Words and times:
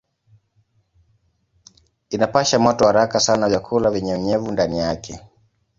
Inapasha 2.09 2.59
moto 2.59 2.85
haraka 2.87 3.19
sana 3.19 3.49
vyakula 3.49 3.89
vyenye 3.91 4.15
unyevu 4.15 4.51
ndani 4.51 4.79
yake. 4.79 5.19